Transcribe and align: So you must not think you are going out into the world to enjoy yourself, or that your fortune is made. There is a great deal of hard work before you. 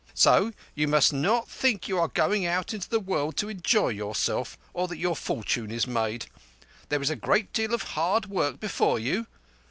So 0.15 0.51
you 0.73 0.87
must 0.87 1.13
not 1.13 1.47
think 1.47 1.87
you 1.87 1.99
are 1.99 2.07
going 2.07 2.43
out 2.43 2.73
into 2.73 2.89
the 2.89 2.99
world 2.99 3.37
to 3.37 3.49
enjoy 3.49 3.89
yourself, 3.89 4.57
or 4.73 4.87
that 4.87 4.97
your 4.97 5.15
fortune 5.15 5.69
is 5.69 5.85
made. 5.85 6.25
There 6.89 7.03
is 7.03 7.11
a 7.11 7.15
great 7.15 7.53
deal 7.53 7.71
of 7.71 7.83
hard 7.93 8.25
work 8.25 8.59
before 8.59 8.97
you. 8.97 9.27